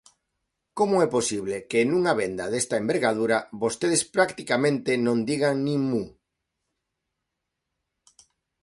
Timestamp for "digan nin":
5.29-5.81